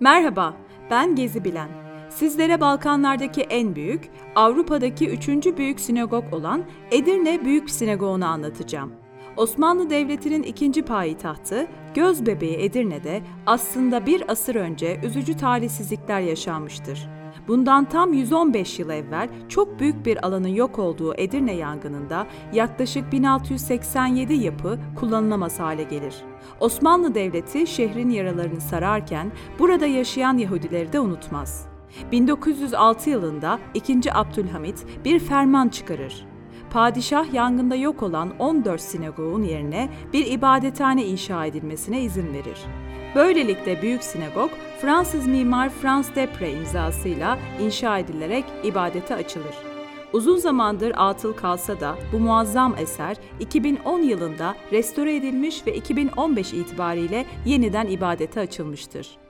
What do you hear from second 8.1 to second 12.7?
anlatacağım. Osmanlı Devleti'nin ikinci payitahtı, göz bebeği